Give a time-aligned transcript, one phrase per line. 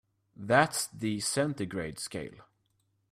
[0.35, 2.47] That's the centigrade scale.